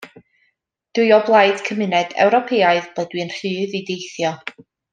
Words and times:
Dw 0.97 1.03
i 1.09 1.11
o 1.17 1.19
blaid 1.27 1.61
Cymuned 1.67 2.15
Ewropeaidd 2.25 2.89
ble 2.97 3.07
dw 3.13 3.23
i'n 3.25 3.31
rhydd 3.37 3.77
i 3.83 3.83
deithio. 3.93 4.35